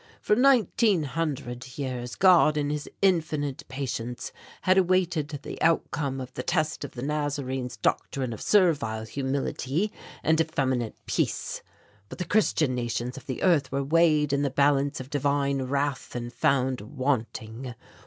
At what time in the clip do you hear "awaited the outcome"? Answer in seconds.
4.79-6.19